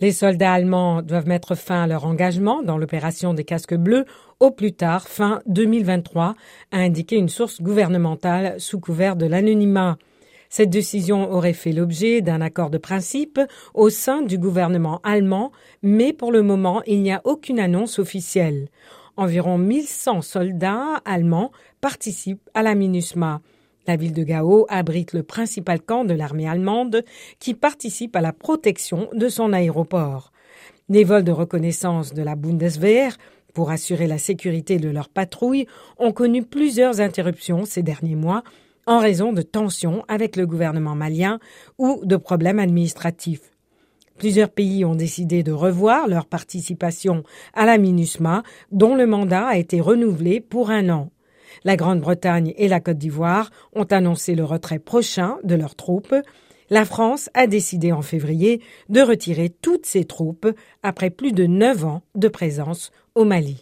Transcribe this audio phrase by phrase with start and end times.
[0.00, 4.06] Les soldats allemands doivent mettre fin à leur engagement dans l'opération des casques bleus
[4.38, 6.34] au plus tard fin 2023,
[6.72, 9.98] a indiqué une source gouvernementale sous couvert de l'anonymat.
[10.48, 13.38] Cette décision aurait fait l'objet d'un accord de principe
[13.74, 15.52] au sein du gouvernement allemand,
[15.82, 18.68] mais pour le moment, il n'y a aucune annonce officielle.
[19.18, 23.42] Environ 1100 soldats allemands participent à la MINUSMA.
[23.86, 27.04] La ville de Gao abrite le principal camp de l'armée allemande
[27.38, 30.32] qui participe à la protection de son aéroport.
[30.88, 33.16] Les vols de reconnaissance de la Bundeswehr
[33.54, 35.66] pour assurer la sécurité de leurs patrouilles
[35.98, 38.42] ont connu plusieurs interruptions ces derniers mois
[38.86, 41.38] en raison de tensions avec le gouvernement malien
[41.78, 43.50] ou de problèmes administratifs.
[44.18, 47.24] Plusieurs pays ont décidé de revoir leur participation
[47.54, 51.10] à la MINUSMA, dont le mandat a été renouvelé pour un an.
[51.64, 56.14] La Grande-Bretagne et la Côte d'Ivoire ont annoncé le retrait prochain de leurs troupes.
[56.70, 60.48] La France a décidé en février de retirer toutes ses troupes
[60.82, 63.58] après plus de neuf ans de présence au Mali.